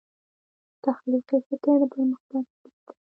[0.83, 2.93] تخلیقي فکر د پرمختګ کلي دی.